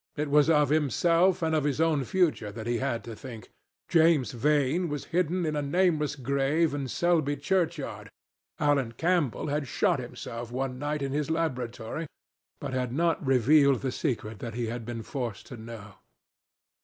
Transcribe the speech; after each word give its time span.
It 0.17 0.31
was 0.31 0.49
of 0.49 0.69
himself, 0.69 1.43
and 1.43 1.53
of 1.53 1.63
his 1.63 1.79
own 1.79 2.03
future, 2.05 2.51
that 2.51 2.65
he 2.65 2.79
had 2.79 3.03
to 3.03 3.15
think. 3.15 3.51
James 3.87 4.31
Vane 4.31 4.89
was 4.89 5.05
hidden 5.13 5.45
in 5.45 5.55
a 5.55 5.61
nameless 5.61 6.15
grave 6.15 6.73
in 6.73 6.87
Selby 6.87 7.37
churchyard. 7.37 8.09
Alan 8.59 8.93
Campbell 8.93 9.45
had 9.49 9.67
shot 9.67 9.99
himself 9.99 10.51
one 10.51 10.79
night 10.79 11.03
in 11.03 11.11
his 11.11 11.29
laboratory, 11.29 12.07
but 12.59 12.73
had 12.73 12.91
not 12.91 13.23
revealed 13.23 13.81
the 13.81 13.91
secret 13.91 14.39
that 14.39 14.55
he 14.55 14.65
had 14.65 14.87
been 14.87 15.03
forced 15.03 15.45
to 15.45 15.55
know. 15.57 15.93